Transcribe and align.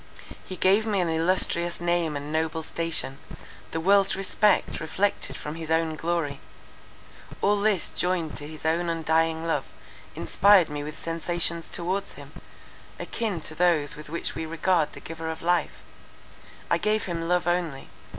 He 0.43 0.55
gave 0.55 0.87
me 0.87 0.99
an 0.99 1.09
illustrious 1.11 1.79
name 1.79 2.17
and 2.17 2.33
noble 2.33 2.63
station; 2.63 3.19
the 3.69 3.79
world's 3.79 4.15
respect 4.15 4.79
reflected 4.79 5.37
from 5.37 5.53
his 5.53 5.69
own 5.69 5.95
glory: 5.95 6.39
all 7.39 7.59
this 7.61 7.91
joined 7.91 8.35
to 8.37 8.47
his 8.47 8.65
own 8.65 8.89
undying 8.89 9.45
love, 9.45 9.65
inspired 10.15 10.69
me 10.69 10.83
with 10.83 10.97
sensations 10.97 11.69
towards 11.69 12.13
him, 12.13 12.31
akin 12.99 13.41
to 13.41 13.53
those 13.53 13.95
with 13.95 14.09
which 14.09 14.33
we 14.33 14.43
regard 14.43 14.93
the 14.93 14.99
Giver 14.99 15.29
of 15.29 15.43
life. 15.43 15.83
I 16.67 16.79
gave 16.79 17.03
him 17.03 17.27
love 17.29 17.45
only. 17.45 17.89